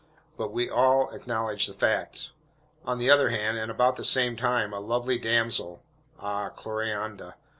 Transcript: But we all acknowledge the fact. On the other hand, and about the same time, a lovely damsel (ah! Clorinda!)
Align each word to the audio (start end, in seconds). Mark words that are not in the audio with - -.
But 0.35 0.51
we 0.51 0.67
all 0.67 1.11
acknowledge 1.11 1.67
the 1.67 1.75
fact. 1.75 2.31
On 2.85 2.97
the 2.97 3.11
other 3.11 3.29
hand, 3.29 3.59
and 3.59 3.69
about 3.69 3.97
the 3.97 4.03
same 4.03 4.35
time, 4.35 4.73
a 4.73 4.79
lovely 4.79 5.19
damsel 5.19 5.83
(ah! 6.19 6.49
Clorinda!) 6.49 7.35